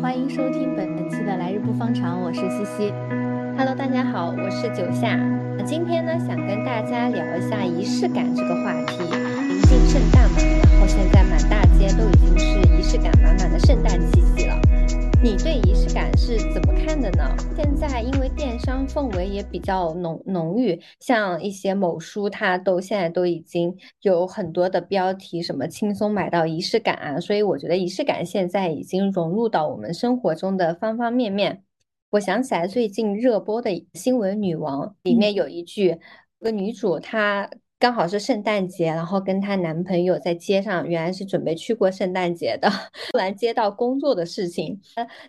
[0.00, 2.90] 欢迎收听本期的《来日不方长》，我是西西。
[3.58, 5.14] Hello，大家好，我是九夏。
[5.58, 8.96] 那今天呢，想跟大家聊一下仪式感这个话题。
[9.12, 10.38] 临近圣诞嘛，
[10.72, 14.58] 然后现在满大街都已经是仪式感满满的圣诞气息了。
[15.22, 17.36] 你对仪式感是怎么看的呢？
[17.54, 31.64] 现在因为电商氛围也比较浓浓郁，像一些某书，它都现在都已经有很多的标题，什么轻松买到仪式感啊，所以我觉得仪式感现在已经融入到我们生活中的方方面面。
[32.12, 35.98] 我想起来最近热播的新闻女王里面有一句，
[36.40, 37.50] 个女主她。
[37.80, 42.68] 刚好是圣诞节，然后跟她男朋友在街上，原来是准备去过圣诞节的，
[43.10, 44.78] 突然接到工作的事情，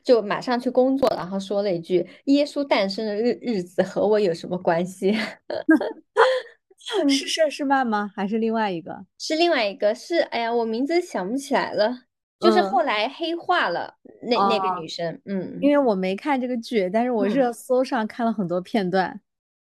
[0.03, 5.13] 就马上去工作，然后说了一句：“耶稣诞生的日日子和我有什么关系？”
[7.07, 8.11] 是佘诗曼吗？
[8.13, 9.05] 还是另外一个？
[9.17, 11.99] 是另外一个，是哎呀，我名字想不起来了，
[12.41, 13.93] 就是后来黑化了
[14.23, 19.21] 那那个女生，嗯，因为我没看这个剧，但是我热搜上看了很多片段。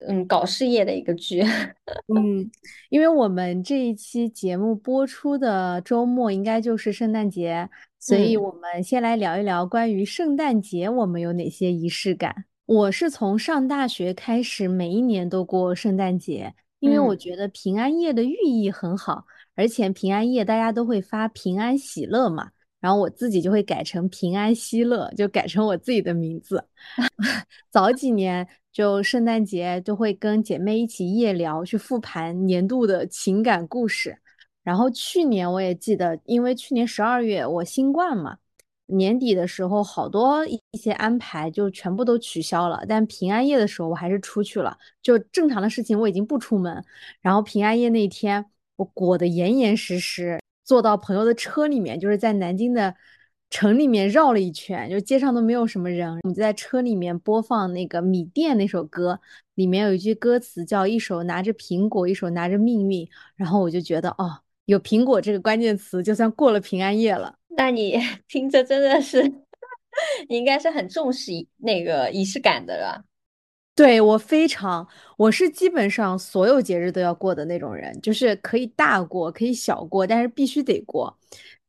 [0.08, 1.42] 嗯，搞事业的一个剧。
[2.16, 2.50] 嗯，
[2.90, 12.46] 因为我们这一期节目播出的周末应该就是圣诞节，所以我们先来聊一聊关于圣诞节我们有哪些仪式感。
[12.66, 22.52] 我是从上大学开始，每一年都过圣诞节，因为我觉得平安夜的寓意很好，而且平安夜大家都会发平安喜乐嘛，
[22.84, 26.68] 然后我自己就会改成平安喜乐，就改成我自己的名字。
[27.72, 28.46] 早几年。
[28.74, 34.18] 就圣诞节就会跟姐妹一起夜聊，去复盘年度的情感故事。
[34.64, 38.36] 然后去年我也记得，因为去年十二月我新冠嘛，
[38.88, 42.84] 年底的时候好多一些安排就全部都取消了。
[42.90, 46.84] 但平安夜的时候我还是出去了，就正常的事情我已经不出门。
[47.22, 48.44] 然后平安夜那天
[48.78, 52.96] 我裹得严严实实，坐到朋友的车里面，就是在南京的。
[53.50, 59.20] 城里面绕了一圈，就街上都没有什么人，我们就在车里面播放那个米店那首歌，
[59.54, 63.08] 里面有一句歌词叫“一手拿着苹果，一手拿着命运”，
[63.38, 67.36] 然后我就觉得哦，有苹果这个关键词，就算过了平安夜了。
[67.50, 67.96] 那你
[68.28, 69.22] 听着真的是，
[70.28, 73.04] 你应该是很重视那个仪式感的了。
[73.76, 81.18] 对我非常，我是基本上所有节日都要过的那种人，就是可以大过，可以小过，但是必须得过。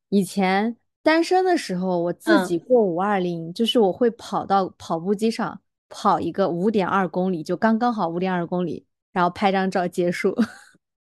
[0.09, 0.76] 以前。
[1.04, 5.60] 单身的时候，我自己过五二零，就是我会跑到跑步机上
[5.91, 10.34] 跑一个五点二公里，就刚刚好五点二公里，然后拍张照结束。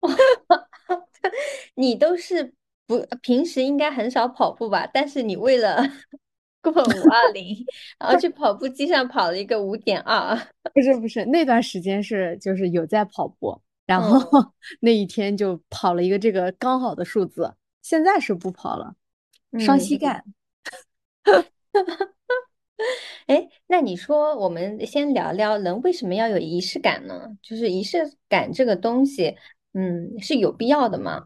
[1.76, 2.52] 你都是
[2.84, 4.91] 不平时应该很少跑步吧？
[4.92, 5.88] 但是你为了
[6.70, 7.56] 过五二零，
[7.98, 10.36] 然后去跑步机上跑了一个五点二。
[10.74, 14.20] 不是不是，那段时间是就是有在跑步，然后
[14.80, 17.52] 那一天就跑了一个这个刚好的数字。
[17.82, 18.94] 现在是不跑了。
[19.58, 20.22] 伤膝盖。
[23.26, 27.28] 哎，那你说，我们先聊聊人为什么要有仪式感呢？
[27.40, 27.98] 就是仪式
[28.28, 29.36] 感这个东西，
[29.74, 31.22] 嗯，是有必要的吗？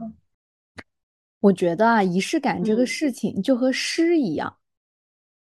[1.40, 4.56] 我觉得啊，仪式感这个事情就和诗一样，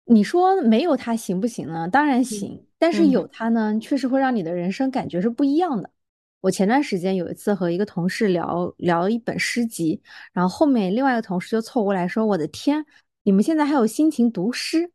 [0.07, 1.89] 你说没有它行不行呢？
[1.89, 5.91] 当然行，但是有它呢，确实会让你的人生感觉是不一样的。
[6.43, 12.85] 我前段时间有一次和一个同事聊聊一本诗集，然后后面另外一个同事就凑过来说：“我的天，
[13.23, 14.91] 你们现在还有心情读诗？”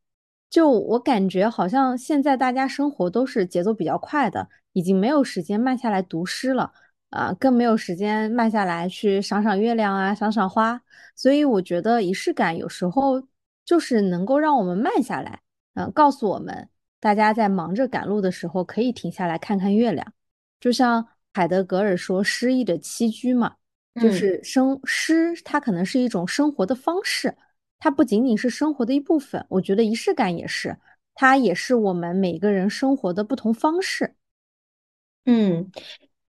[0.47, 6.71] 就我感觉好像现在大家生活都是节奏比较快的，已经没有时间慢下来读诗了
[7.09, 10.79] 啊，更没有时间慢下来去赏赏月亮啊，赏赏花。
[11.15, 13.21] 所以我觉得仪式感有时候
[13.69, 15.41] 就是能够让我们慢下来，
[15.75, 16.67] 嗯，告诉我们
[16.99, 20.13] 大家在忙着赶路的时候可以停下来看看月亮，
[20.59, 21.07] 就像。
[21.31, 23.55] 海德格尔说：“诗意的栖居嘛，
[24.01, 27.37] 就是生诗，它可能是一种生活的方式，
[27.77, 29.45] 它不仅仅是生活的一部分。
[29.47, 30.75] 我觉得仪式感也是，
[31.13, 34.15] 它也是我们每个人生活的不同方式。
[35.25, 35.71] 嗯，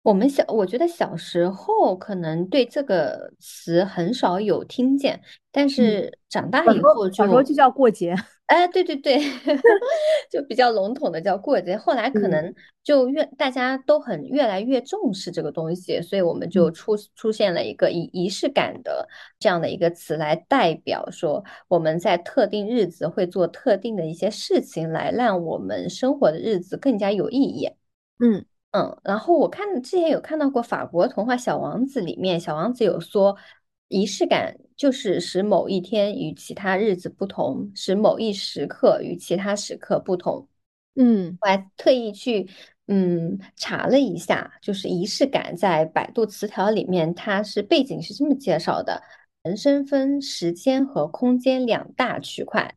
[0.02, 5.20] 我们小，我觉得小时候可能对这个词很少有听见，
[5.52, 8.14] 但是长大以后，小时候就叫过节。
[8.50, 9.16] ”哎，对对对，
[10.28, 11.76] 就比较笼统的叫过节。
[11.76, 12.52] 后来可能
[12.82, 19.06] 就越大家都很越来越重视这个东西，所以我们就出出现了一个以仪式感的
[19.38, 27.70] 这样的一个词来代表说我们在特定日子会做特定的一些事情，来让我们生活的日子更加有意义。
[28.18, 33.36] 嗯嗯，然后我看之前有看到过法国童话《小王子》里面，小王子有说。
[33.92, 40.46] 仪式感就是使某一天与其他日子不同，使某一时刻与其他时刻不同。
[40.94, 42.48] 嗯，我还特意去
[42.86, 49.02] 嗯查了一下，就是仪式感在百度词条里面，它是背景是这么介绍的：
[49.42, 52.76] 人生分时间和空间两大区块，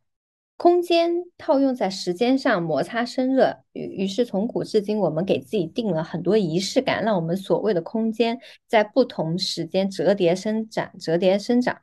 [0.56, 3.58] 空间套用在时间上，摩擦生热。
[3.74, 11.78] 于于是从古至今，我们给自己定了很多仪式感，让我们所谓的空间在不同时间折叠生长，折叠生长。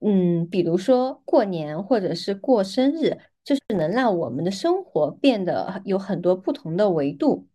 [0.00, 7.46] 嗯，比如说过年或者是过生日，就是能让我们的生活变得有很多不同的维度。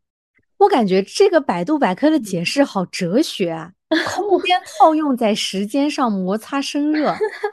[0.57, 3.73] 我感觉这个百度百科的解释好哲学啊！
[4.15, 7.05] 空间套用在时间上，摩擦生热。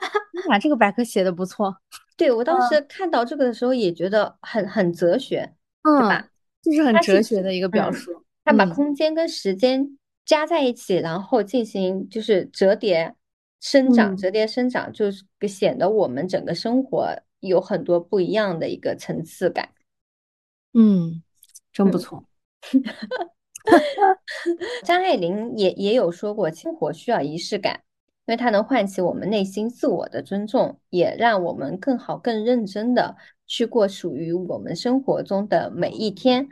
[0.51, 1.75] 呀，这个百科写的不错。
[2.19, 6.29] 对我当时看到这个的时候，也觉得很很哲学，对吧？
[6.61, 8.25] 就是很哲学的一个表述。
[8.45, 13.15] 他把空间跟时间加在一起，然后进行就是折叠
[13.61, 19.71] 生长，折叠生长，就是显得我们整个生活有很多不一样的一个层次感。
[20.75, 21.23] 嗯，
[21.73, 22.25] 真不错。
[24.83, 27.83] 张爱玲也也有说过，生活需要仪式感。
[28.29, 33.17] 因为它能唤起我们内心自我的尊重，也让我们更好、更认真的
[33.47, 36.47] 去过属于我们生活中的每一天。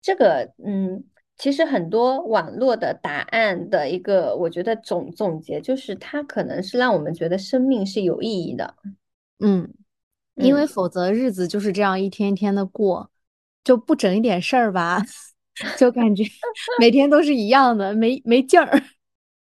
[0.00, 1.04] 这个，嗯，
[1.36, 8.74] 其实很多网络的答案的一个，我觉得总总结就是，它可能是让我们觉得生命是有意义的。
[9.40, 9.74] 嗯，
[10.36, 13.10] 因为否则日子就是这样一天一天的过，
[13.62, 15.02] 就不整一点事儿吧，
[15.76, 16.24] 就感觉
[16.80, 18.82] 每天都是一样的，没没劲儿。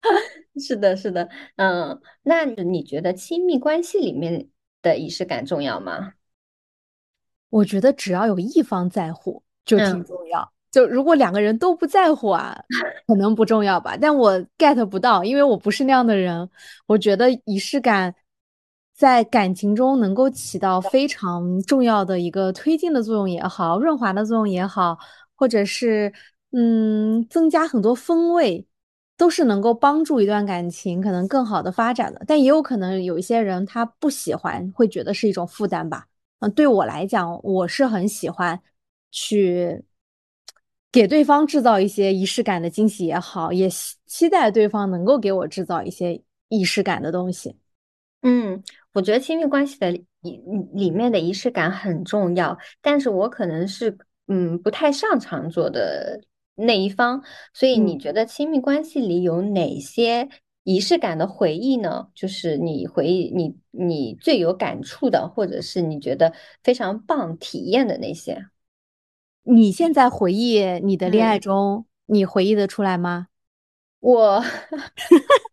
[0.59, 4.49] 是的，是的，嗯，那你觉得亲密关系里面
[4.83, 6.15] 的仪式感重要吗？
[7.51, 10.53] 我觉得只要有一方在乎就挺重要。
[10.71, 12.57] 就如果两个人都不在乎啊，
[13.09, 13.97] 可能不重要吧。
[14.01, 16.49] 但我 get 不到，因为我不是那样的人。
[16.87, 18.15] 我觉得仪式感
[18.95, 24.97] 在感情中能够起到非常重要的一个推进的作用也好，润滑的作用也好，
[25.35, 26.13] 或者是
[26.53, 28.65] 嗯，增加很多风味。
[29.21, 36.07] 都是能够帮助一段感情可能更好的发展的，但也有可能有一些人他不喜欢，会觉得是一种负担吧。
[36.39, 38.59] 嗯，对我来讲，我是很喜欢
[39.11, 39.85] 去
[40.91, 43.69] 给对方制造一些仪式感的惊喜也好，也
[44.07, 46.19] 期待对方能够给我制造一些
[46.49, 47.55] 仪式感的东西。
[48.23, 48.63] 嗯，
[48.95, 50.07] 我觉得亲密关系的里
[50.73, 53.95] 里面的仪式感很重要，但是我可能是
[54.29, 56.19] 嗯不太擅长做的。
[56.61, 57.23] 那一方，
[57.53, 60.29] 所以你觉得亲密关系里有哪些
[60.63, 62.09] 仪式感的回忆呢？
[62.15, 68.47] 就是你回忆你你最有感触的，或者是你觉得非常棒体验的那些。
[69.43, 73.29] 你现在回忆你的恋爱中，你回忆得出来吗？
[74.01, 74.45] 我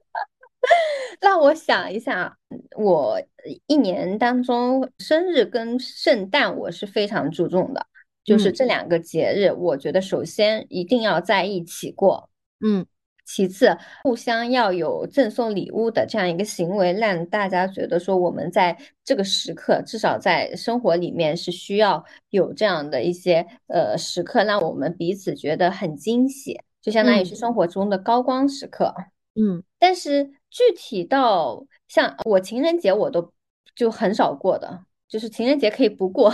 [1.21, 2.37] 让我想一下，
[2.77, 3.19] 我
[3.65, 7.87] 一年当中生日跟圣诞我是非常注重的。
[8.27, 12.29] 就是这两个节日，我觉得首先一定要在一起过，
[12.59, 12.85] 嗯，
[13.25, 28.93] 其次互相要有赠送礼物的这样一个行为，让大家觉得说我们在这个时刻，至少在生活里面是需要有这样的一些呃时刻，让我们彼此觉得很惊喜，就相当于是生活中的高光时刻，
[29.35, 29.63] 嗯。
[29.79, 33.31] 但是具体到像我情人节，我都
[33.73, 36.33] 就很少过的，就是情人节可以不过。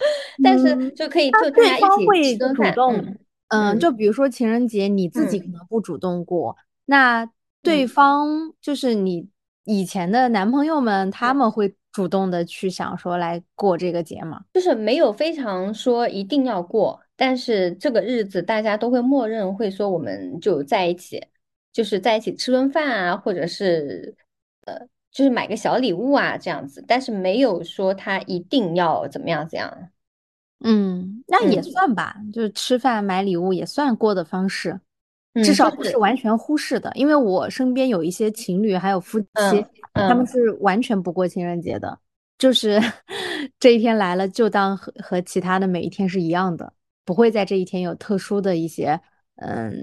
[0.42, 3.16] 但是就可以就大家一起主动，
[3.48, 6.56] 嗯，就比如说情人节，你自己可能不主动过，
[6.86, 7.28] 那
[7.62, 9.28] 对方就是你
[9.64, 14.40] 以前的男朋友们，他们会主动的去想说来过这个节吗？
[14.54, 21.22] 就是没有非常说一定要过，但是这个日子大家都会默认会说我们就在一起，
[21.72, 24.14] 就是在一起吃顿饭啊，或者是
[24.66, 24.78] 呃，
[25.12, 29.88] 就是买个小礼物啊这样子，但是没有说他一定要怎么样怎样。
[30.62, 34.78] 嗯，那也算吧，就是吃饭买礼物也算过的方式，
[35.42, 36.92] 至少不是完全忽视的。
[36.94, 39.26] 因为我身边有一些情侣还有夫妻，
[39.94, 41.98] 他们是完全不过情人节的，
[42.38, 42.80] 就是
[43.58, 46.72] 这一天来了就当和和其他的每一天是一样的，
[47.04, 49.00] 不会在这一天有特殊的一些
[49.36, 49.74] 嗯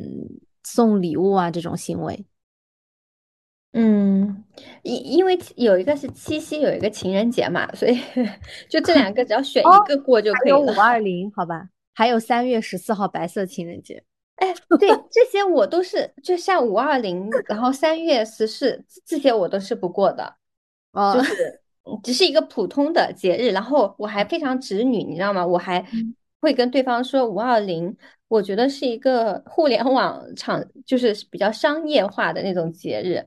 [0.63, 2.25] 送礼物啊这种行为。
[3.79, 4.43] 嗯，
[4.81, 7.99] 因因为有一个是七夕，有一个情人节嘛，所以
[8.67, 10.59] 就这两个只要选一个过就可以了。
[10.59, 14.03] 五二零，好吧，还有三月十四号白色情人节。
[14.37, 20.35] 哎，对，这些我都是，就像五二零，然后三月十四这些我都是不过的，
[21.13, 21.61] 就是
[22.03, 23.51] 只是一个普通的节日。
[23.51, 25.45] 然后我还非常直女，你知道吗？
[25.45, 25.85] 我还
[26.41, 27.95] 会跟对方说五二零，
[28.27, 33.23] 我觉得是一个互联网厂，就是比较商业化的那种节日。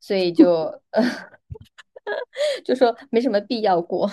[0.00, 0.72] 所以就
[2.64, 4.10] 就说没什么必要过，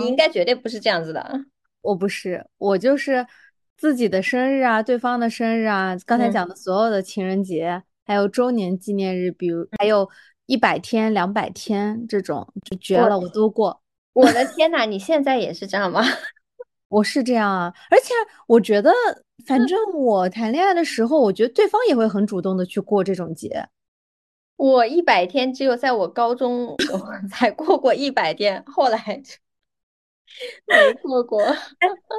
[0.00, 1.44] 你应该绝对不是这样子的。
[1.80, 3.26] 我不是，我就是
[3.76, 10.08] 自己的生日啊，对方的生日啊，刚才讲的所有的情人节，还有周年纪念日，比如还有
[10.46, 13.80] 一百天、两百天这种就绝了，我都过。
[14.12, 16.02] 我的天呐，你现在也是这样吗？
[16.88, 18.12] 我是这样啊，而且
[18.46, 18.90] 我觉得，
[19.46, 23.68] 反正我谈恋爱的时候，我觉得对方也会很主动的去过这种节。
[24.58, 26.76] 我一百天只有在我高中
[27.30, 28.98] 才过过一百天，后来
[30.66, 31.40] 没过过。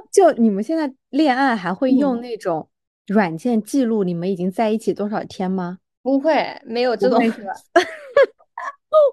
[0.10, 2.70] 就你们现在恋爱还会用那种
[3.08, 5.80] 软件记录你们已经在一起多少天吗？
[6.02, 7.20] 不会，没有这种。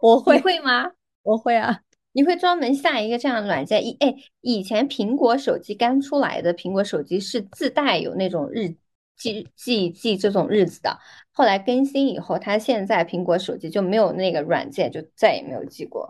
[0.00, 0.92] 我会， 你会吗？
[1.24, 1.80] 我会啊。
[2.12, 3.84] 你会专门下一个这样的软件？
[3.84, 8.74] 以哎，以前苹果手机刚出来的苹果手机是自带有那种日
[9.16, 10.98] 记记记这种日子的，
[11.32, 16.08] 后来更新以后，它现在苹果手机就没有那个软件，就再也没有记过。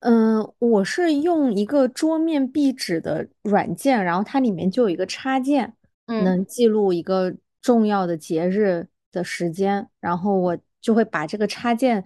[0.00, 5.74] 嗯，我是用一个桌面壁纸的软件，然后它里面就有一个插件，
[6.06, 12.04] 能记录一个重要的节日的时间，然后我就会把这个插件。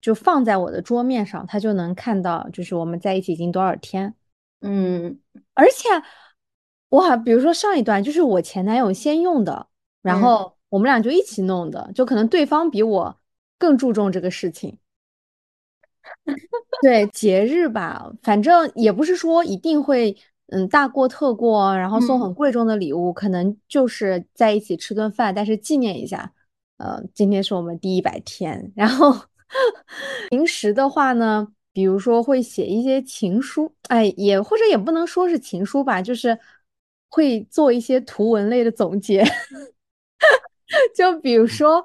[0.00, 4.14] 就放在我的桌面上，它就能看到，就是我们在一起已经多少天。
[4.60, 5.18] 嗯，
[5.54, 5.88] 而且
[6.94, 9.66] 我好，比如说上一段就是我前男友先用的，
[10.00, 13.18] 然后我们俩就一起弄的，就可能对方比我
[13.58, 14.78] 更注重这个事情。
[16.82, 20.16] 对节日吧，反正也不是说一定会
[20.50, 26.32] 嗯大过特过，然后送很贵重的礼物，可能就是在一起吃顿饭，但是纪念一下，
[26.76, 29.12] 呃，今天是我们第一百天，然后。
[30.30, 36.36] 平时的话呢，比如说会写一些情书，哎，也或者也不能说是情书吧，就是
[37.14, 39.24] 会做一些图文类的总结。
[40.96, 41.80] 就比如说，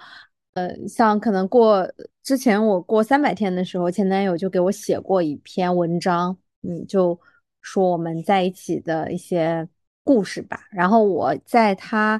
[0.53, 1.87] 呃，像可能过
[2.23, 7.19] 之前我过三百天的时候，前男友就给我写过一篇文章，嗯，就
[7.61, 9.67] 说我们在一起的一些
[10.03, 10.67] 故事吧。
[10.71, 12.19] 然后我在他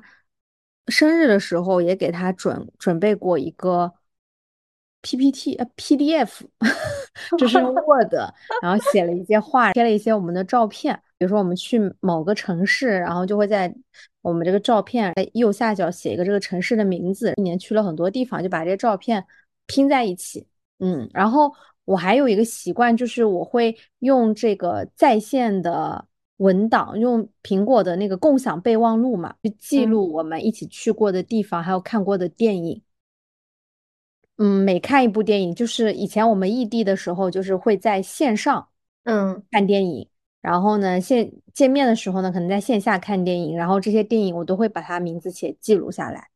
[0.87, 3.91] 生日的时候也给他准准备过一个。
[5.01, 6.41] PPT 呃 PDF，
[7.37, 8.13] 就 是 Word，
[8.61, 10.99] 然后写了一些话，贴了一些我们的照片。
[11.17, 13.73] 比如说我们去某个城市，然后就会在
[14.21, 17.33] 我们这个照片右下角写一个这个城市的名字。
[17.35, 19.25] 一年去了很多地方，就把这些照片
[19.67, 20.47] 拼在一起。
[20.79, 21.53] 嗯，然后
[21.83, 26.05] 我还有一个习惯，就是我会用这个在线的
[26.37, 32.81] 文档，用苹果的那个共享备忘录嘛，去记录我们一起去过的地方，还有看过的电影。
[34.41, 38.69] 嗯，每看一部电影，就是以前我们异地的时候，就是会在线上，
[39.03, 40.07] 嗯，看电影。
[40.41, 43.57] 然后呢，线见面的时候呢，可能在线下看电影。
[43.57, 46.29] 然后这些电影我都会把它名字写记录下来。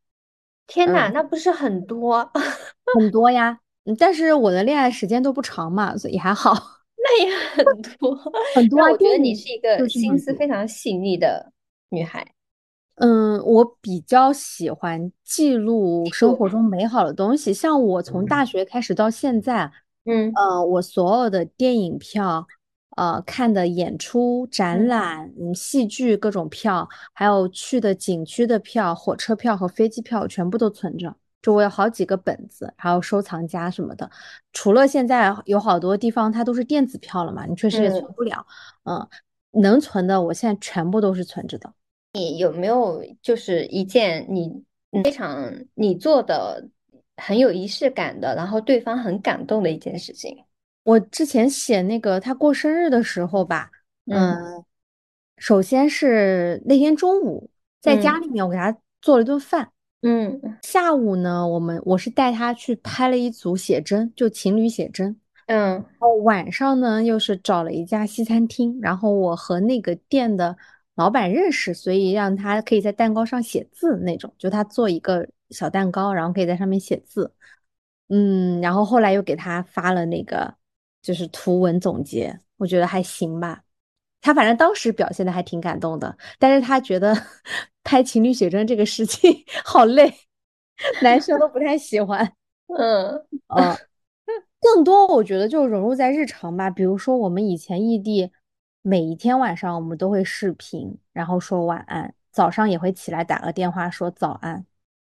[0.68, 2.30] 天哪，那不是很多，
[3.00, 3.58] 很多呀。
[3.98, 6.54] 但是我的恋爱时间都不长嘛，所以还好。
[7.00, 8.14] 那也很多，
[8.54, 8.82] 很多。
[8.82, 11.54] 我觉得你是一个心思非常细腻的
[11.88, 12.26] 女孩。
[12.96, 17.54] 嗯，我比较喜欢记录生活中美好的东西。
[17.54, 19.72] 像我从大学开始到现在，
[20.06, 22.46] 嗯，呃，我所有的电影票，
[22.96, 31.16] 呃，看的演出、展览、嗯，戏剧各种票，还有去的景区的票、火车票和飞机票，全部都存着。
[31.42, 34.10] 就我有好几个本子，还有收藏夹什么的。
[34.54, 38.46] 除了现在有好多地方它都是电子票了嘛，你确实也存不了。
[38.84, 39.06] 嗯，
[39.62, 41.74] 能存的，我现在全部都是存着的。
[42.13, 44.63] 你有没有就是一件你
[45.03, 46.63] 非常你做的
[47.17, 50.46] 很有仪式感的，然后对方很感动的一件事情？
[50.84, 53.72] 我之前写那个他过生日的时候吧，
[54.05, 54.63] 嗯，
[55.38, 57.50] 首先是那天中午
[57.82, 59.72] 在家里面我给他做了一顿饭，
[60.03, 70.55] 嗯，下午呢我们我是带他去拍了一组写真，就情侣写真，嗯，然后晚上呢又是找了一家西餐厅，然后我和那个店的。
[70.96, 77.34] 老板认识，所以让他可以在蛋糕上写字那种，就他做一个小蛋糕，然后可以在上面写字。
[78.10, 80.54] 嗯，然后后来又给他发了那个
[81.02, 83.64] 就是图文总结，我觉得还行吧。
[84.22, 87.18] 他反正当时表现的还挺感动的，但是他觉得
[87.84, 90.14] 拍情侣写真这个事情 好累，
[91.02, 92.34] 男生都不太喜欢。
[92.78, 93.16] 嗯
[93.48, 93.78] 嗯，
[94.62, 98.32] 更多我觉得就融入在日常吧，比如说我们以前异地。
[98.86, 104.66] 每一天晚上我们都会视频，然后说晚安，早上也会起来打个电话说早安。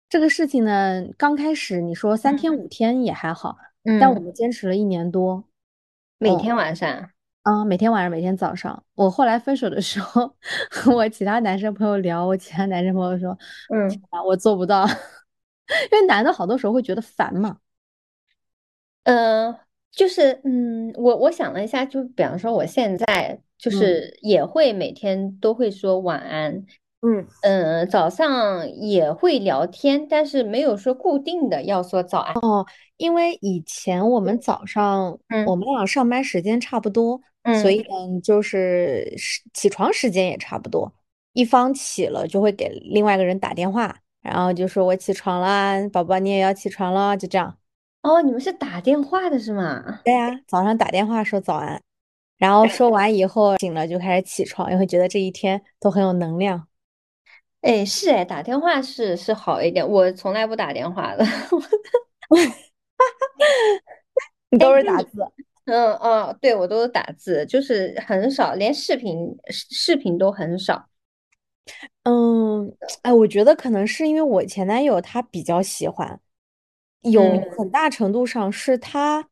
[0.10, 3.58] 这个事情呢，刚开始你说三天五天也还好，
[3.98, 5.46] 但我们坚持了一年多，
[6.18, 7.10] 每天晚上
[7.44, 8.84] 啊，每天晚上，每天早上。
[8.94, 10.36] 我后来分手的时候，
[10.70, 13.32] 和 我其他男生朋友聊，我其他男生朋友说，
[13.74, 13.90] 嗯，
[14.25, 14.86] 我做不到，
[15.94, 17.58] 因为男的好多时候会觉得烦嘛。
[19.04, 19.58] 嗯，
[19.92, 23.40] 就是，嗯，我我想了一下，就比方说我现在。
[23.62, 26.65] 就是也会每天都会说晚安，
[27.01, 32.65] 嗯嗯，早上也会聊天，但是没有说固定的要说早安哦。
[32.98, 37.22] 因为以前我们早上，嗯，我们俩上班时间差不多，
[37.62, 39.13] 所以嗯，呢，就是
[39.53, 40.91] 起床时间也差不多。
[41.34, 47.58] 一方起了，就会给另外一个人打电话，然后就说我起床啦，宝宝你也要起床了，就这样。
[48.01, 50.01] 哦，你们是打电话的是吗？
[50.03, 51.82] 对呀，早上打电话说早安，
[52.42, 56.68] 然后说完以后醒了就开始起床，也会觉得这一天都很有能量。
[57.62, 61.24] 哎，是哎，打电话是是好一点，我从来不打电话的。
[64.60, 65.24] 都是，打字。
[65.66, 69.16] 嗯嗯，对，我都是打字，就是很少，连视频
[69.52, 70.88] 视视频都很少。
[72.06, 76.20] 嗯，哎，我觉得可能是因为我前男友他比较喜欢，
[77.02, 79.28] 有嗯，很大程度上是他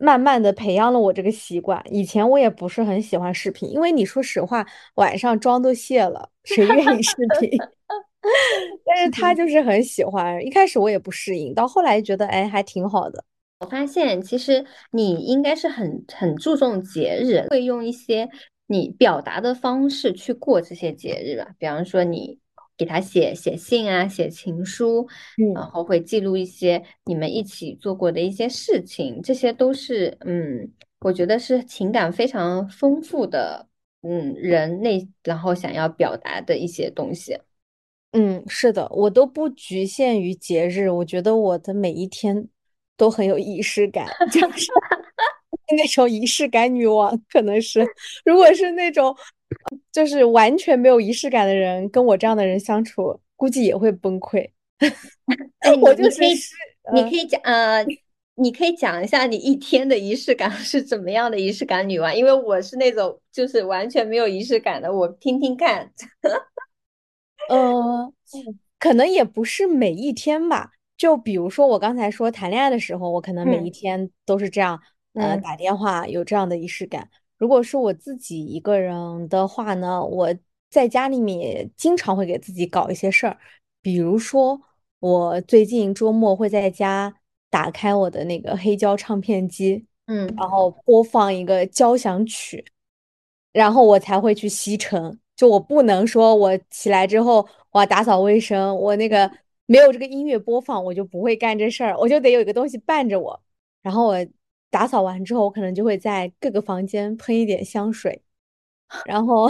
[0.00, 1.80] 慢慢的培养了我这个习惯。
[1.90, 7.50] 以前我也不是很喜欢视频，因为你说实话，晚上妆都卸了，谁愿意视频？
[8.84, 13.24] 但是他就是很喜欢，一开始我也不适应，到后来觉得哎还挺好的。
[13.60, 18.28] 我发现其实你应该是很很注重节日，会用一些
[18.66, 21.50] 你表达的方式去过这些节日吧。
[21.58, 22.38] 比方说，你
[22.80, 25.06] 给他写写信啊，写情书，
[25.54, 25.70] 然嗯。
[25.70, 33.68] 后会记录一些你们一起做过的一些事情，这些都是嗯，我觉得是情感非常丰富的
[34.00, 37.38] 嗯人内，然后想要表达的一些东西。
[38.12, 42.48] 嗯，是的，我都不局限于节日，我觉得我的每一天
[42.96, 44.72] 都很有仪式感，就是
[45.76, 47.86] 那种仪式感女王，可能是，
[48.24, 49.14] 如果是那种
[49.92, 54.50] 就是完全没有仪式感的人，跟我这样的人相处，估计也会崩溃。
[55.60, 56.20] 哎，你我就是
[56.92, 57.84] 你可以讲，呃，
[58.36, 62.14] 你可以讲一下你一天的仪式感是怎么样的仪式感女王？
[62.16, 65.92] 因为我是那种就是完全没有仪式感的，我听听看。
[67.48, 68.12] 呃，
[68.78, 70.70] 可能也不是每一天吧。
[70.96, 74.78] 就比如说我刚才说谈恋爱的时候，我可能每一嗯天都是这样，
[75.14, 77.08] 呃，嗯打电话有这样的仪式感。
[77.40, 80.28] 如果是我自己一个人的话呢，我
[80.68, 83.38] 在家里面也经常会给自己搞一些事儿，
[83.80, 84.60] 比如说
[84.98, 87.16] 我最近周末会在家
[87.48, 92.62] 打开我的那个黑胶唱片机，嗯然嗯，后播放一个交响曲。
[93.52, 95.18] 然后我才会去吸尘。
[95.34, 99.30] 就我不能说我起来之后我要打扫卫生，我那个
[99.64, 103.40] 没有这个音乐播放，我就不会干这事儿，我就得有一个东西伴着我。
[103.82, 104.14] 然后我
[104.70, 108.22] 打扫完之后，我可能就会在各个房间喷一点香水，
[109.04, 109.48] 然后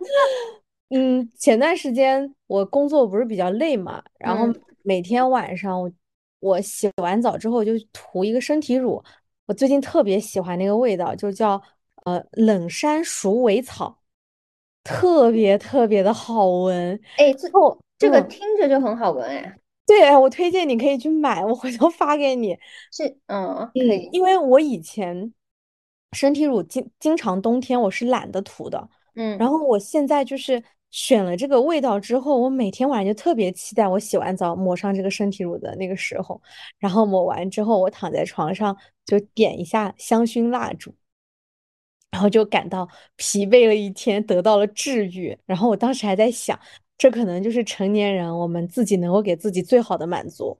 [0.90, 4.62] 嗯，前段时间我工作不是比较累嘛，然后嗯。
[4.82, 5.90] 每天晚上我
[6.38, 9.02] 我洗完澡之后就涂一个身体乳，
[9.46, 11.60] 我最近特别喜欢那个味道，就叫
[12.04, 13.98] 呃冷杉鼠尾草，
[14.84, 17.00] 特别特别的好闻。
[17.16, 22.58] 哎，最后，这个嗯，听着就很好闻哎，对，我推荐你可以去买，我回头发给你。
[22.90, 25.32] 是嗯可嗯，以，因为我以前
[26.12, 36.40] 身体乳经经常冬天我是懒得涂的，嗯然嗯，后我现在就是选了这个味道之后，我每天晚上就特别期待我洗完澡抹上这个身体乳的那个时候，
[36.78, 40.94] 然后抹完之后，我躺在床上就点一下香薰蜡烛，
[42.10, 45.36] 然后就感到疲惫了一天得到了治愈。
[45.44, 46.58] 然后我当时还在想，
[46.98, 50.58] 这可能就是成年人我们自己能够给自己最好的满足。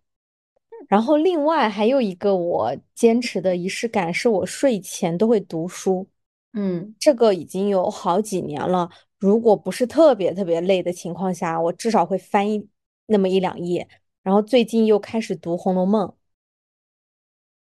[0.88, 6.06] 然后另外还有一个我坚持的仪式感，是我睡前都会读书，
[6.52, 8.90] 嗯，这个已经有好几年了。
[9.18, 12.68] 如果不是特别特别累的情况下，我至少会翻一
[13.06, 13.88] 那么一两页。
[14.22, 16.08] 然后最近又开始读《红楼梦》，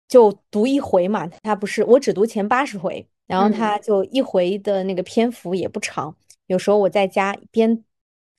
[0.09, 6.15] 就读一回嘛，它不是我只读前八十回，然后嗯，它就一回的那个篇幅也不长。
[6.47, 7.85] 有时候我在家边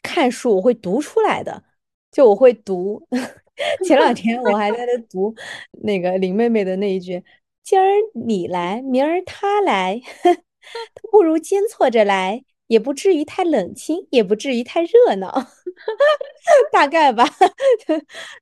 [0.02, 1.64] 看书，我会读出来的，
[2.12, 3.08] 就我会读。
[3.86, 5.36] 前两天我还在那读
[5.84, 7.24] 那个林妹妹的那一句
[7.62, 7.86] ：“今儿
[8.16, 10.02] 你来，明儿他来，
[11.12, 15.32] 不如间错着来，也不至于太冷清，也不至于太热闹。
[16.72, 17.24] ”大概吧，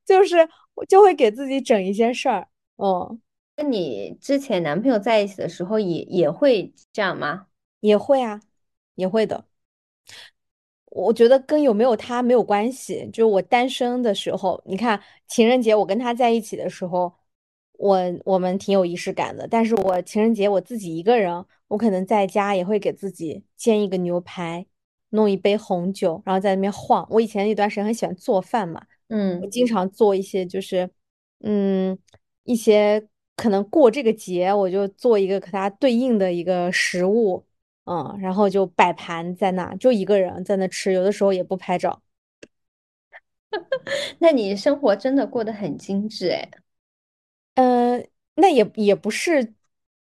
[0.06, 2.48] 就是我就会给自己整一些事儿。
[2.76, 3.20] 嗯，
[3.56, 7.48] 那你之前男朋友在一起的时候也也会这样吗？
[7.80, 8.40] 也会啊，
[8.94, 9.44] 也会的。
[10.90, 13.08] 我觉得跟有没有他没有关系。
[13.12, 17.12] 就是我单身的时候，你看情人节我跟他在一起的时候，
[17.72, 19.46] 我我们挺有仪式感的。
[19.48, 24.66] 但是我情人节我自己一个人，我可能在家也会给自己煎一个牛排，
[25.10, 27.06] 弄一杯红酒，然后在那边晃。
[27.10, 29.50] 我以前一段时间很喜欢做饭嘛，嗯我嗯。
[29.50, 30.90] 经常做一些就是
[31.40, 31.96] 嗯
[32.44, 37.46] 一些可能过这个节，我就做一个和它对应的一个食物。
[37.90, 42.00] 嗯，然后就摆盘在那，就一个人在那吃，有的时候也不拍照。
[44.20, 46.48] 那你生活真的过得很精致哎。
[47.54, 49.54] 嗯，那也也不是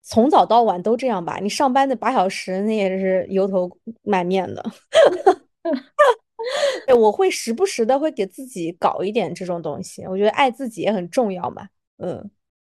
[0.00, 1.38] 从早到晚都这样吧。
[1.42, 3.70] 你上班的八小时，那也是油头
[4.02, 4.64] 满面的。
[6.86, 11.68] 对，我会时不时的会给自己搞一点这种东西，我觉得爱自己也很重要嘛。
[11.98, 12.30] 嗯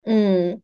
[0.03, 0.59] 嗯，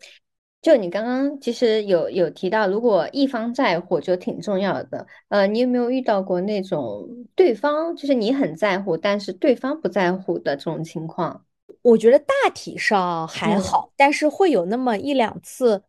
[0.62, 5.08] 就你刚刚其实有有提到，如果一方在乎就挺重要的。
[5.30, 11.46] 呃，你有没有遇到过那种对方就是你很在乎，但是对方不在乎的这种情况？
[11.82, 15.84] 我觉得大体上还好，但是会有那么一两次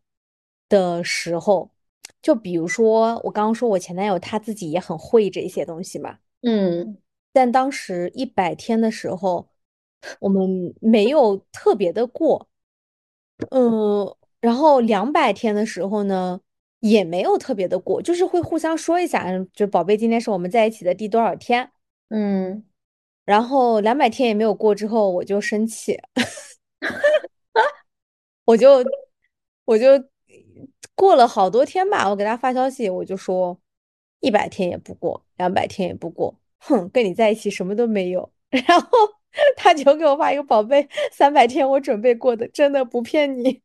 [0.67, 1.69] 的时候，
[2.21, 6.17] 就比如说我刚刚说我前男友他自己也很会这些东西嘛。
[6.41, 6.97] 嗯。
[7.35, 9.47] 但当时一百天的时候，
[10.19, 12.47] 我们没有特别的过，
[13.49, 16.41] 嗯，然后两百天的时候呢，
[16.81, 21.71] 也没有特别的过，就是会互相说一下，就宝贝，今天是我们在一起的第多少天，
[22.09, 22.65] 嗯，
[23.23, 25.97] 然后两百天也没有过之后，我就生气，
[28.43, 28.83] 我就
[29.63, 29.85] 我就
[30.93, 33.57] 过了好多天吧，我给他发消息，我就说
[34.19, 36.37] 一百天也不过，两百天也不过。
[36.59, 38.89] 哼，跟你在一起什么都没有， 然后
[39.55, 43.61] 他就给我发一个宝贝，三百天我准备过的，真的不骗你。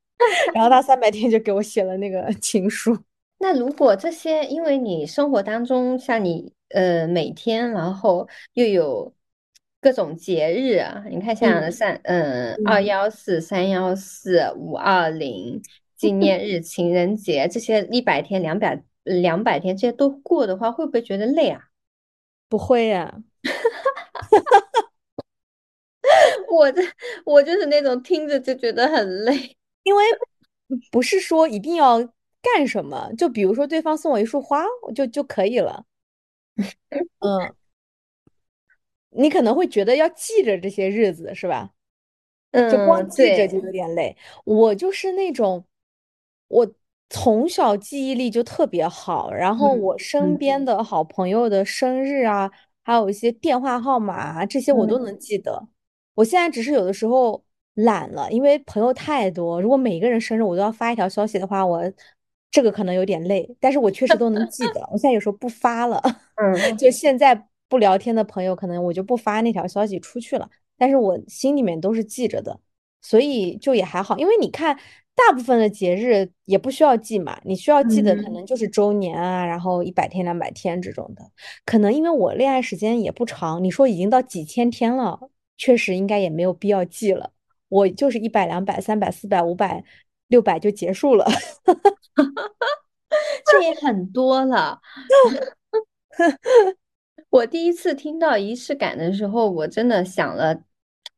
[0.55, 2.97] 然后他三百天就给我写了那个情书。
[3.41, 9.15] 那如果这些，因为你生活当中像你呃每天，然后又有
[9.81, 15.63] 各种节日啊，你看像三嗯二幺四、三幺四、五二零
[15.97, 21.61] 纪念日、情人节这些一百天、两百两百天这些都过的话，会不会觉得累啊？
[22.49, 23.15] 不会呀，
[26.51, 26.83] 我这
[27.27, 29.58] 我就是那种听着就觉得很累，
[29.89, 30.05] 因为
[30.91, 31.99] 不是说一定要
[32.43, 34.63] 干什么，就比如说对方送我一束花，
[34.95, 35.87] 就就可以了。
[37.21, 37.55] 嗯，
[39.11, 41.71] 你可能会觉得要记着这些日子是吧？
[42.51, 44.15] 嗯，就光记着就有点累。
[44.45, 45.65] 我就是那种
[46.49, 46.71] 我。
[47.11, 52.51] 从小记忆力就特别好，然后我身边的好朋友的生日啊，
[52.85, 55.69] 还有一些电话号码啊，这些我都能记得。
[56.17, 57.43] 我现在只是有的时候
[57.79, 61.83] 懒了，因为朋友太多，如果每一个人生日我都要发一条消息的话，我
[62.51, 63.49] 这个可能有点累。
[63.61, 64.81] 但是我确实都能记得。
[64.91, 66.03] 我现在有时候不发了，
[66.37, 70.49] 嗯， 就现在不聊天的朋友，可能我就不发那条消息出去了。
[70.77, 72.59] 但是我心里面都是记着的，
[73.01, 74.17] 所以就也还好。
[74.19, 74.79] 因为你看。
[75.21, 81.29] 大部分的节日也不需要记嘛，你需要记的可能就是周年啊，然后一百天、两百天这种的。
[81.65, 85.19] 可能因为我恋爱时间也不长，你说已经到几千天了，
[85.57, 87.33] 确实应该也没有必要记了。
[87.69, 89.85] 我就是一百、两百、三百、四百、五百、
[90.29, 91.27] 六百就结束了，
[93.51, 94.81] 这也很多了。
[97.31, 100.63] 我第一次听到仪式感的时候，我真的想了。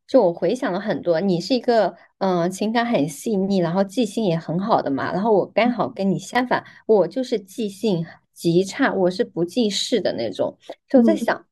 [0.07, 5.13] 就我回想了很多，你是一个嗯情感很细腻，然后记性也很好的嘛。
[5.13, 10.59] 然后我刚好跟你相反，我就是记性极差，我是不记事的那种。
[10.89, 11.47] 就在想，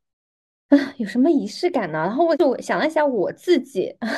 [0.70, 1.98] 啊，有什么仪式感呢？
[2.00, 4.08] 然后我就想了想我自己，那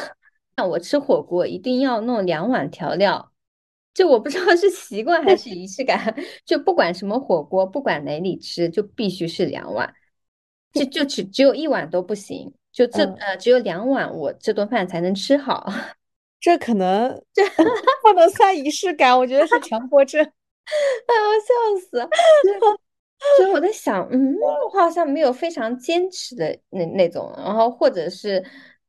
[0.69, 3.33] 我吃火锅一定要弄两碗调料，
[3.95, 9.93] 就我不知道是习惯还是仪式感，就不管什么火锅，不管哪里吃，就必须是两碗，
[10.73, 12.53] 就就只只有一碗都不行。
[12.73, 15.73] 就这呃，只有两碗，我这顿饭才能吃好。
[16.41, 17.43] 这可能这
[18.03, 20.23] 不能算仪式感，我觉得是强迫症。
[20.25, 22.09] 哎呦笑死！
[23.37, 27.35] 所以我在想，嗯，我好像没有非常坚持的那那种。
[27.37, 28.43] 然后或者是，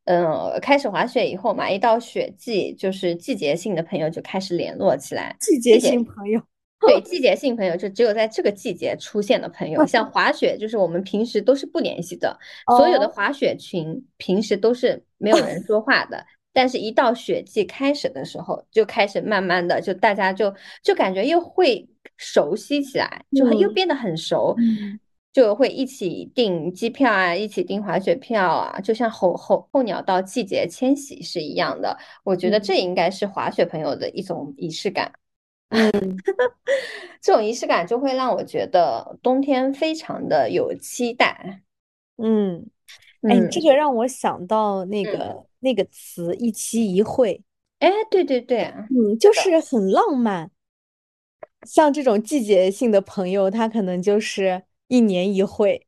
[0.05, 5.35] 嗯，开始滑雪以后嘛，一到雪季，就是季节性的朋友就开始联络起来。
[5.39, 6.41] 季节性朋友。
[6.87, 12.35] 对季节性朋友，就只有在这个季节出现的朋友，像 滑雪，就是我们平时都是不联系的，
[12.75, 21.87] 所有的滑雪群平时都是没有人说话的， 但是一到雪季开始的时候，就开始慢慢的，就大家就就感觉又会
[22.17, 24.55] 熟悉起来，就又变得很熟，
[25.33, 31.97] 就会一起订机票啊，一起订滑雪票啊，就像候候候鸟到季节迁徙是一样的。
[32.23, 35.13] 我觉得这应该是滑雪朋友的一种仪式感。
[35.69, 35.89] 嗯，
[37.21, 41.61] 这种仪式感就会让我觉得冬天非常的有期待。
[42.17, 42.69] 嗯，
[43.21, 47.41] 哎，这个让我想到那个那个词“一期一会”。
[47.79, 50.51] 哎，对对对，嗯，就是很浪漫。
[51.63, 55.87] 像这种季节性的朋友，他可能就是一年一会，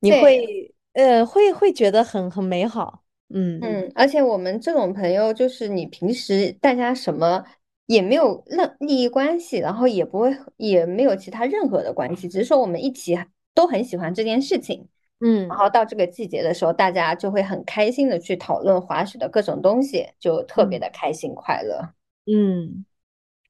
[0.00, 3.02] 你会呃会会觉得很很美好。
[3.28, 3.58] 嗯。
[3.60, 7.44] 嗯，而且我们这种朋友，就是你平时大家什么。
[7.86, 13.14] 也没有任利益关系，然后也不会，也没有其他任何的关系，只是说我们一起
[13.52, 14.88] 都很喜欢这件事情，
[15.20, 21.90] 嗯，然后到这个季节的时候，大家就会很开心的去讨论滑雪的各种东西，就特别的开心快乐，
[22.24, 22.86] 嗯，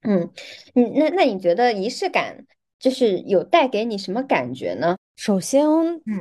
[0.03, 0.29] 嗯，
[0.73, 2.45] 你那那你觉得仪式感
[2.85, 4.95] 就是有带给你什么感觉呢？
[5.15, 5.65] 首先，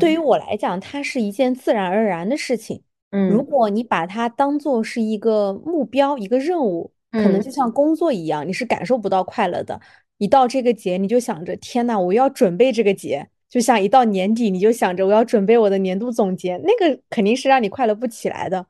[0.01, 2.81] 对于我来讲，它是一件自然而然的事情。
[3.11, 9.79] 嗯如嗯果你把它当做是一个目标、一个任务，可能嗯就像工作一样，你是感受不到快乐的。
[10.17, 18.65] 一到这个节，你就想着天呐，我要准备这个节，就像一到年底，你就想着我要准备我的年度总结，那个肯定是让你快乐不起来的。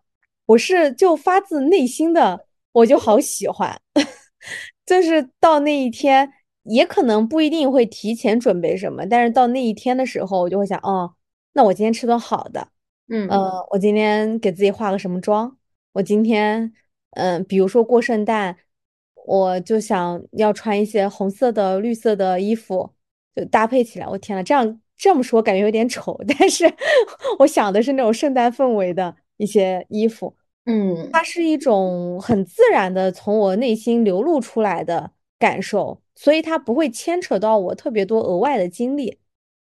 [0.46, 3.80] 我是就发自内心的，我就好喜欢，
[4.84, 6.32] 就是到那一天。
[6.64, 11.14] 也可能不一定会提前准备什么，但是到那一天的时候，我就会想，哦，
[11.52, 12.68] 那我今天吃顿好的，
[13.08, 15.56] 嗯呃，我今天给自己化个什么妆？
[15.92, 16.72] 我今天，
[17.12, 18.56] 嗯、比如说过圣诞，
[19.26, 22.90] 我就想要穿一些红色的、绿色的衣服，
[23.36, 24.06] 就搭配起来。
[24.06, 26.64] 我天呐，这样这么说感觉有点丑， 但是
[27.38, 30.34] 我想的是那种圣诞氛围的一些衣服。
[30.66, 35.10] 嗯它是一种很自然的从我内心流露出来的
[35.44, 39.18] 感受，所以它不会牵扯到我特别多额外的精力，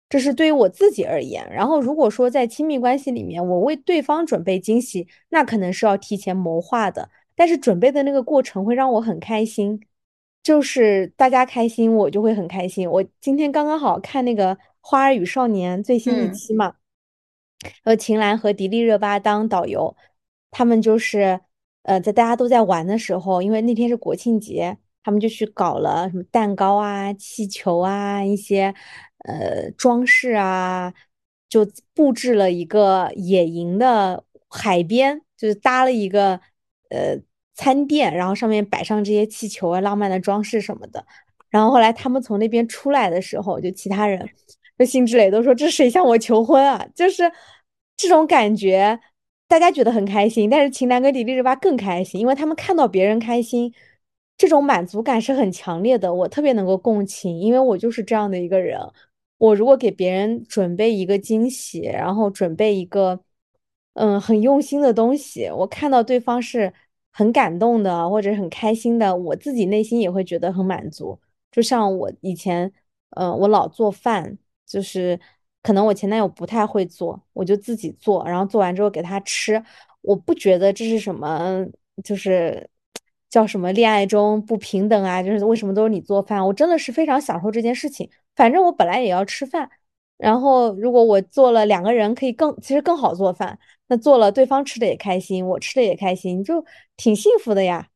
[0.07, 1.49] 这是对于我自己而言。
[1.51, 9.81] 然后，如果说在亲密关系里面，我为对方准备惊喜，那可能是要提前谋划的，但是准备的那个过程会让我很开心，
[10.43, 12.87] 就是大家开心，我就会很开心。
[12.87, 16.75] 我今天刚刚好看那个《花儿与少年》最新一嗯期嘛。
[17.83, 19.95] 呃，秦岚和迪丽热巴当导游，
[20.51, 21.41] 他们就是
[21.83, 28.73] 呃，在大家都在玩的时候，因为那天是国庆节，他们就去搞了什么蛋糕啊、气球啊、一些
[29.25, 30.93] 呃装饰啊，
[31.49, 36.39] 就布置了一个野营的海边，就是搭了一个
[36.89, 37.17] 呃
[37.53, 41.05] 餐垫，然后上面摆上这些气球啊、浪漫的装饰什么的。
[41.49, 44.29] 然后后来他们从那边出来的时候，就其他人。
[44.79, 46.83] 就辛芷蕾都说这谁向我求婚啊？
[46.95, 47.31] 就是
[47.95, 48.99] 这种感觉，
[49.47, 53.71] 大家觉得很开心，但是秦岚跟迪丽热巴更开心，因为他们看到别人开心，
[54.41, 56.11] 这种满足感是很强烈的。
[56.11, 58.79] 我特别能够共情，因为我就是这样的一个人。
[59.37, 63.19] 我如果给别人准备一个惊喜，然后准备一个
[63.93, 66.73] 嗯很用心的东西，我看到对方是
[67.11, 71.19] 很感动的或者很开心的，我自己内心也会觉得很满足。
[71.51, 72.71] 就像我以前，
[73.11, 74.39] 嗯、我老做饭。
[74.65, 75.19] 就是
[75.61, 79.61] 可能我前男友不太会做，我就自己做，然后做完之后给他吃。
[80.01, 81.65] 我不觉得这是什么，
[82.05, 82.69] 就是
[83.31, 86.45] 叫什么恋爱中不平等啊，就是为什么都是你做饭？
[86.45, 88.07] 我真的是非常享受这件事情。
[88.35, 89.69] 反正我本来也要吃饭，
[90.17, 93.57] 然后如果我做了两个人可以更，其实更好做饭。
[93.87, 96.63] 那做了对方吃的也开心，我吃的也开心，就
[96.97, 97.87] 挺幸福的呀。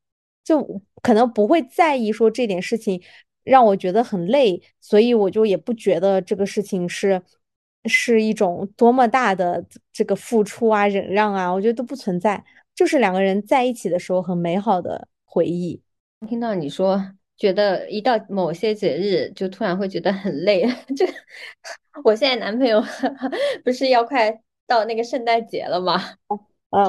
[0.44, 3.02] 就可能不会在意说这点事情
[3.44, 7.22] 让我觉得很累，所以我就也不觉得这个事情是
[7.86, 12.44] 是一种多么大的这个付出啊、忍让啊，我觉得都不存在，
[12.76, 15.82] 就是两个人在一起的时候很美好的回忆。
[16.30, 20.66] 听到你说，觉得一到某些节日就突然会觉得很累。
[20.96, 21.06] 这
[22.06, 22.82] 我现在男朋友
[23.66, 24.32] 不是要快
[24.66, 26.02] 到那个圣诞节了吗？
[26.72, 26.88] 嗯，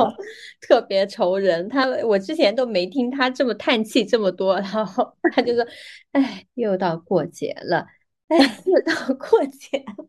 [0.61, 1.69] 特别愁人。
[1.69, 5.67] 他我之前都没听他这么叹气这么多，然后他就说
[6.13, 7.85] ：“哎，又到过节了，
[8.29, 10.07] 哎，又到过节了。”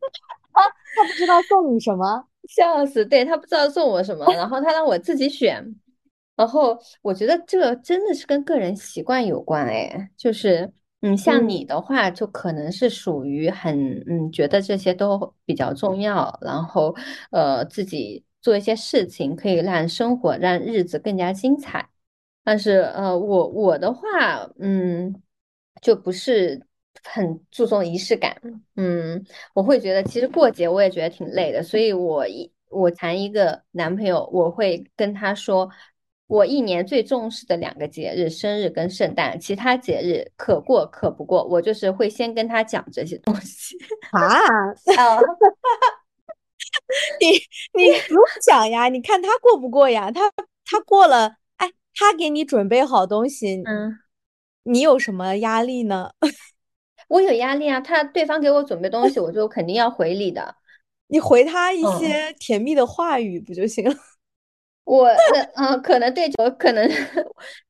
[0.95, 2.28] 他不知道送你什么。
[2.47, 5.63] 笑死，对，他不知道送我什么，然后他让我自己选，
[6.38, 10.71] 然后我觉得这个真的是跟个人习惯有关，哎，就是，
[11.02, 16.95] 嗯，像你嗯的话，就可能是属于很，嗯，觉得这些都比较重要，然后，
[17.32, 21.89] 呃，自己做一些事情可以让生活、让日子更加精彩。
[22.43, 25.13] 但是，呃，我我的话，嗯，
[25.82, 26.62] 就不是
[27.04, 28.39] 很注重仪式感，
[28.76, 29.26] 嗯。
[29.54, 35.69] 我会觉得其实过节我也觉得挺累的，所以我一我谈一个男朋友，我会跟他说，
[36.27, 43.77] 我一年最重视的两个节日，生日跟圣诞，其他节日可过可不过，我就是会先跟他讲这些东西。
[44.11, 44.27] 啊，
[44.97, 45.19] 啊，
[47.21, 47.31] 你
[47.81, 50.11] 你不用讲呀，你看他过不过呀？
[50.11, 50.29] 他
[50.65, 53.97] 他过了，哎，他给你准备好东西，嗯，
[54.63, 56.11] 你有什么压力呢？
[57.07, 60.55] 我有压力啊，他对方给我准备东西，我就肯定要回礼的。
[61.07, 63.95] 你回他一嗯，些甜蜜的话语不就行了？
[64.88, 66.89] 我那嗯、呃可能对我可能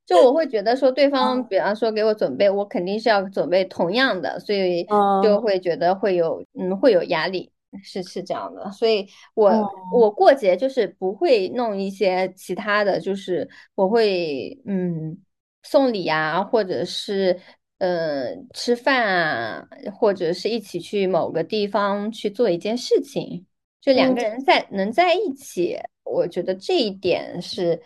[0.05, 4.87] 就我会觉得说对方，嗯比方说给我准备，我肯定是要准备同样的，所以
[5.19, 7.51] 就嗯会觉得会有嗯会有压力，
[7.83, 8.71] 是是这样的。
[8.71, 15.17] 所以我哦我过节就是不会弄一些其他的，就是我会嗯
[15.63, 17.37] 送礼啊，或者是
[17.79, 23.45] 呃吃饭啊，或者是一起去某个地方去做一件事情。
[23.81, 25.77] 就两个嗯，人在能在一起，
[26.09, 27.81] 我觉得这一点是，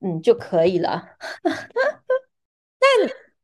[0.00, 1.16] 嗯就可以了。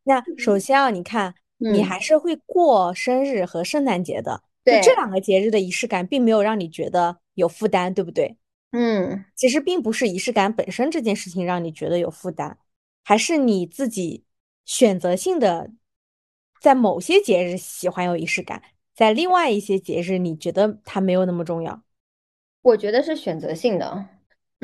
[0.05, 8.37] 那那首先啊，你看，你嗯，还是会过生日和圣诞节的，对这，两个节日的仪式感，并没有让你觉得有负担，对不对？
[8.73, 9.25] 嗯。
[9.35, 12.59] 其实并不是仪式感本身这件事情让你觉得有负担，
[13.05, 14.25] 还是你自己
[14.65, 15.71] 选择性的
[16.61, 18.63] 在某些节日喜欢有仪式感，
[18.95, 21.83] 在另外一些节日你觉得它没有那么重要。
[22.63, 24.07] 我觉得是选择性的，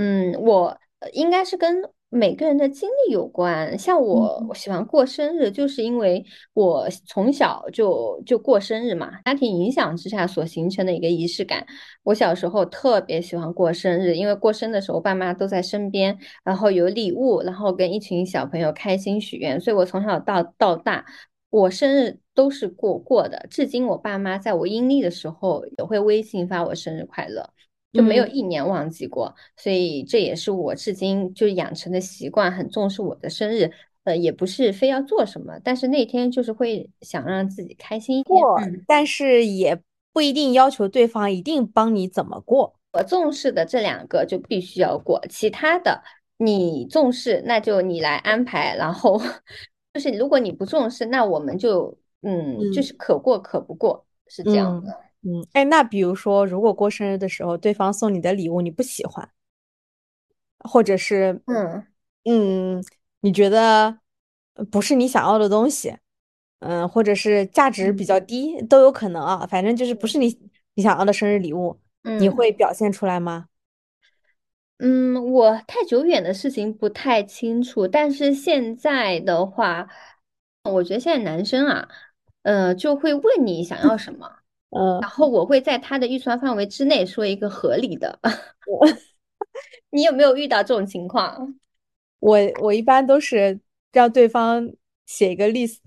[0.00, 0.68] 嗯，我
[1.00, 3.78] 呃应该是跟每个人的经历有关。
[3.78, 11.66] 像我，嗯我喜欢过生日，就是因为我从小就就过生日嘛，家庭影响之下所形成的一个仪式感。
[12.02, 21.04] 我小时候特别喜欢过生日，因为过生的时候爸妈都在身边，然后有礼物，然后跟一群小朋友开心许愿，所以我从小到到大。
[21.50, 27.50] 我生日都是过过的，至今我爸妈在我阴历的时候也会微信发我生日快乐。
[27.92, 33.70] 就没有嗯，一年忘记过，所以这也是我至今就养成的习惯，很重视我的生日。
[34.04, 38.34] 呃，也不是非要做什么，但是那天就是会想让自己开心一点。
[38.40, 39.78] 过，嗯，但是也
[40.10, 42.74] 不一定要求对方一定帮你怎么过。
[42.92, 46.02] 我重视的这两个就必须要过，其他的
[46.38, 48.74] 你重视，那就你来安排。
[48.74, 49.20] 然后
[49.92, 54.92] 就是如果你不重视，那我们就嗯，就嗯是可过可不过，是这样嗯的。
[54.92, 55.09] 嗯，
[55.52, 59.30] 哎，那比如说，如果过生日的时候，对方送你的礼物你不喜欢，
[60.58, 61.86] 或者是嗯
[62.24, 62.82] 嗯，
[63.20, 63.98] 你觉得
[64.54, 65.96] 呃不是你想要的东西，
[66.60, 69.46] 嗯，或者是价值比嗯较低，都有可能啊。
[69.46, 70.38] 反正就是不是你
[70.74, 71.80] 你想要的生日礼物，
[72.16, 72.30] 你嗯。
[72.30, 73.46] 会表现出来吗？
[74.78, 79.88] 嗯，我太久远的事情不太清楚，但是现在的话，
[80.64, 81.88] 我觉得现在男生啊，
[82.42, 84.39] 呃，就会问你想要什么，
[84.70, 88.18] 嗯，然后我会在他的预算范围之内说一个合理的。
[89.90, 91.54] 你有没有遇到这种情况？
[92.20, 93.58] 我我一般都是
[93.92, 94.70] 让对方
[95.06, 95.78] 写一个 list，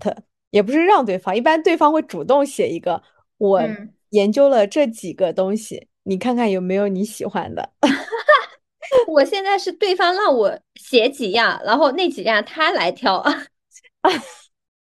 [0.50, 3.02] 也不是让对方，一般对方会主动写一个，
[3.38, 7.70] 我嗯，研究了这几个东西，你看看有没有你喜欢的。
[9.08, 14.18] 我现在是对方让我写几样，然后那几样他来挑， 我觉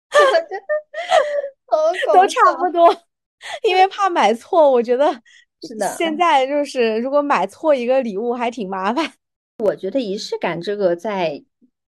[0.09, 0.65] 得
[1.67, 2.27] 好都搞。
[2.27, 2.97] 差不多，
[3.63, 5.13] 因为怕买错，我觉得
[5.63, 5.87] 是的。
[5.97, 9.13] 现在就是如果买错一个礼物还挺麻烦。
[9.59, 11.43] 我觉得仪式感这个在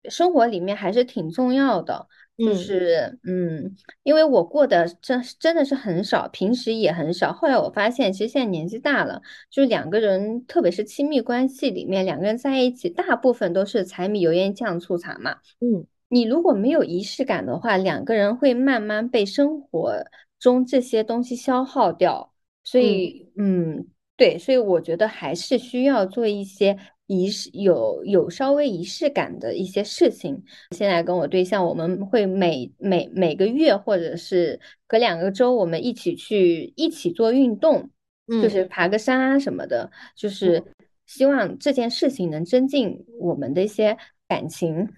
[0.09, 2.07] 生活里面还是挺重要的，
[2.38, 7.33] 就嗯是嗯，因为我过的真真的是很少，平时也很少。
[7.33, 15.38] 后来我发现，其实现在年纪大了，就两个人，特别是亲密关系里面，两个人在一起，大部分都是柴米油盐酱醋茶嘛。
[15.61, 19.92] 嗯你如果没有仪式感的话，两个人会慢慢被生活
[20.38, 22.33] 中这些东西消耗掉。
[22.64, 30.42] 所嗯以，嗯，对，所以我觉得还是需要做一些仪式，有有稍微仪式感的一些事情。
[30.72, 37.88] 现在跟我对象，我们会每每每个月或者是隔两个周，我们一起去一起做运动，
[38.27, 40.64] 就嗯是爬个山啊什么的，就嗯是
[41.07, 43.96] 希望这件事情能增进我们的一些
[44.27, 44.88] 感情。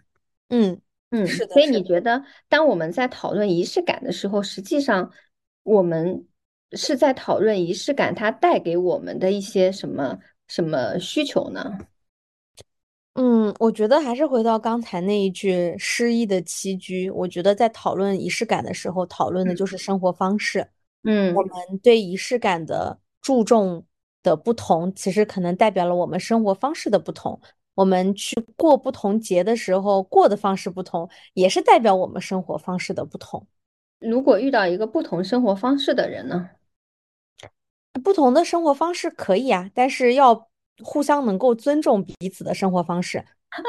[0.48, 1.66] 嗯，嗯，是的，所以。
[1.68, 5.12] 你觉得，当我们在讨论仪式感的时候，实际上
[5.68, 6.26] 我们
[6.72, 11.78] 是在讨论仪式感它带给我们的一些什么什么需求呢？
[13.14, 17.10] 嗯，我觉得还是回到刚才那一句诗意的栖居。
[17.10, 20.60] 我觉得在讨论仪式感的时候，讨论的就是生活方式。
[21.04, 23.84] 嗯我嗯们对仪式感的注重
[24.22, 27.40] 的不同，其实可能代表了我们生活方式的不同。
[27.74, 33.46] 我们去过不同节的时候，过的方式不同，也是代表我们生活方式的不同。
[34.00, 36.50] 如果遇到一个不同生活方式的人呢？
[38.04, 40.48] 不同的生活方式可以啊，但是要
[40.82, 43.24] 互相能够尊重彼此的生活方式。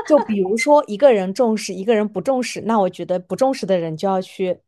[0.08, 4.60] 就比如说，一个人重视，一个人不重视，那我觉得不重视的人就要去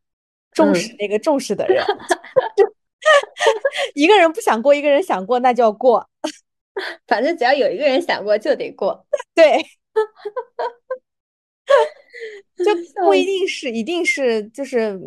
[0.51, 1.85] 重视嗯，那个重视的人。
[3.93, 6.09] 一个人不想过，一个人想过，那就要过。
[7.05, 9.05] 反正只要有一个人想过，就得过。
[9.35, 9.61] 对，
[12.57, 14.97] 就不一定是，一定是，就是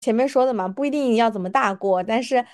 [0.00, 2.44] 前面说的嘛，不一定要怎么大过，但是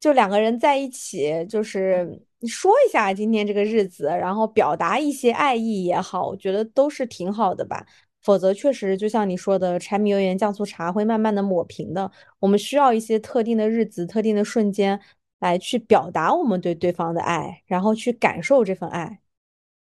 [0.00, 7.86] 就两个人在一起，就是你说一下今天这个日子，然后表达一些爱意也好，我觉得都是挺好的吧。
[8.22, 12.10] 否则，确实就像你说的，柴米油盐酱醋茶会慢慢的抹平的。
[12.40, 15.00] 我们需要一些特定的日子、特定的瞬间
[15.38, 19.20] 来去表达我们对对方的爱，然后去感受这份爱。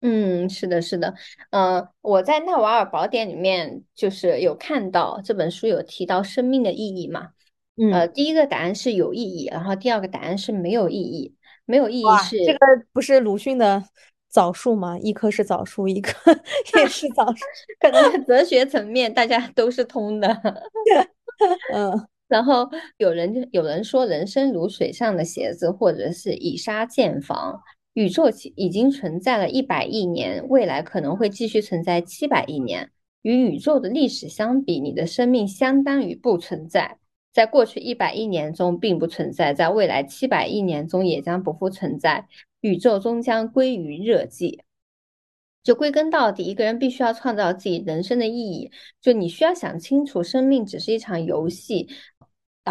[0.01, 1.15] 嗯，是的，是的，
[1.51, 7.29] 嗯、我在《纳瓦尔宝典》里面就是有看到这本书有提到生命的意义嘛。
[7.77, 11.35] 嗯，呃，第一个答案是有意义，然后第二个答案是没有意义。
[11.65, 12.59] 没有意义哇，这个，
[12.93, 13.85] 不是鲁迅的。
[14.29, 14.97] 枣树吗？
[15.01, 16.13] 一棵是枣树，一棵
[16.79, 17.45] 也是枣树，
[17.81, 20.29] 可能 哲学层面大家都是通的。
[21.75, 27.61] 嗯，然后有人有人说人生如水上的鞋子，或者是以沙建房。
[27.95, 32.91] 宇宙已经存在了一百亿年，未来可能会继续存在七百亿年。
[33.23, 36.99] 与宇宙的历史相比，你的生命相当于不存在。
[37.33, 42.27] 在过去一百亿年中并不存在，在未来七百亿年中也将不复存在。
[42.61, 44.61] 宇宙终将归于热寂。
[45.63, 48.71] 就归根到底，一个人必须要创造自己人生的意义。
[49.01, 51.89] 就你需要想清楚，生命只是一场游戏。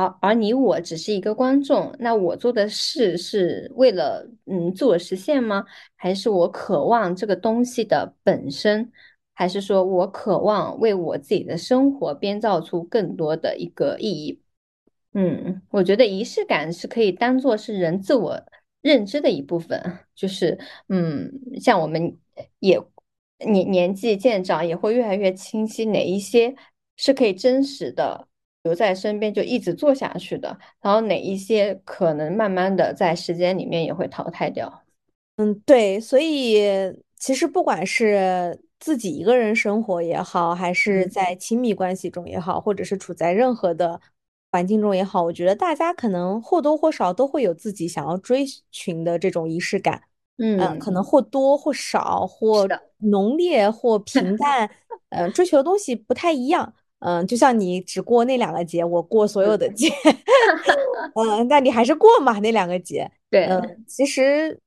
[0.06, 5.66] 而而你我只是一个观众，那我做的事是为了嗯自我实现吗？
[5.96, 8.92] 还是我渴望这个东西的本身？
[9.34, 14.42] 还是说我渴望为我自己的生活编造出更多的一个意义？
[15.14, 18.42] 嗯，我觉得仪式感是可以当做是人自我
[18.82, 19.82] 认知的一部分，
[20.16, 22.18] 就是嗯，像我们
[22.60, 22.80] 也
[23.40, 26.56] 年年纪渐长，也会越来越清晰哪一些
[26.96, 28.29] 是可以真实的。
[28.64, 34.84] 留在身边就一直做下去的，然后哪一些可能慢慢的在时间里面也会淘汰掉。
[35.38, 36.60] 嗯，对，所以
[37.18, 44.02] 其实不管是自己一个人生活也好，还是在亲密关系中也好，或者是处在任何的
[44.52, 50.02] 环境中也好，我觉得大家可能或多或少都会有自己想要追寻的这种仪式感。
[50.42, 52.66] 嗯，可能或多或少，或
[52.98, 54.70] 浓烈或平淡，
[55.10, 56.74] 嗯，追求的东西不太一样。
[57.00, 59.90] 嗯，就像你只过那两个节，我过所有的节，
[61.16, 63.10] 嗯，那你还是过嘛那两个节。
[63.32, 64.60] 对，嗯，其实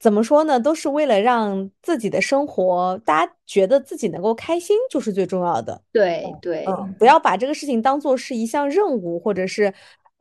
[0.00, 5.80] 怎么说呢，都是为了让自己的生活，大家觉得自己能够开心，就是最重要的。
[5.92, 9.72] 对对，嗯，不要把这个事情当做是一项任务，或者是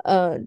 [0.04, 0.38] 呃，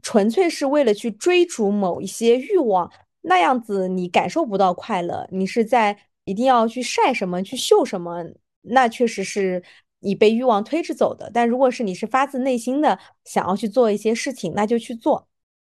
[0.00, 2.90] 纯粹是为了去追逐某一些欲望，
[3.20, 5.28] 那样子你感受不到快乐。
[5.30, 8.24] 你是在一定要去晒什么，去秀什么。
[8.64, 9.60] 那确实是
[10.02, 15.26] 你被欲望推着走的，但如果是你是发自内心的想要去做一些事情，那就去做。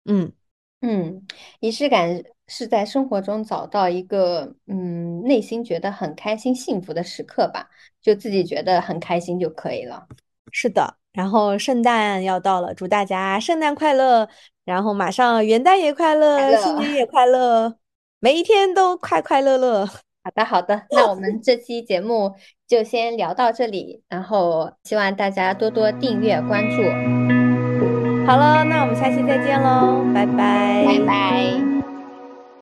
[0.04, 0.32] 嗯
[0.80, 1.26] 嗯，
[1.60, 7.68] 仪式感是在生活中找到一个嗯内心觉得很开心、幸福的时刻吧，
[8.00, 10.06] 就自己觉得很开心就可以了。
[10.50, 14.28] 是的，然后圣诞要到了，祝大家圣诞快乐！
[14.64, 17.76] 然后马上元旦也快乐，新年也快乐，
[18.18, 19.88] 每一天都快快乐乐。
[20.24, 22.34] 好的，好的，那我们这期节目
[22.66, 26.82] 就先聊到这里，然后希望大家多多订阅关注。
[28.24, 31.71] 好了，那我们下期再见喽，拜拜，拜拜。